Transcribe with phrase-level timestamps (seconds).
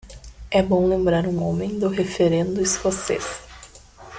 [0.49, 3.43] É bom lembrar um homem do referendo escocês.